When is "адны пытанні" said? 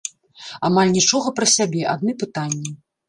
1.93-2.71